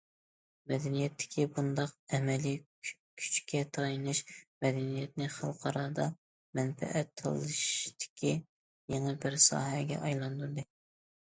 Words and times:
مەدەنىيەتتىكى 0.69 1.43
بۇنداق 1.57 1.91
ئەمەلىي 2.17 2.55
كۈچكە 2.89 3.61
تايىنىش، 3.77 4.23
مەدەنىيەتنى 4.65 5.29
خەلقئارادا 5.35 6.09
مەنپەئەت 6.61 7.13
تالىشىشتىكى 7.23 8.35
يېڭى 8.95 9.17
بىر 9.27 9.41
ساھەگە 9.53 10.03
ئايلاندۇردى. 10.09 10.69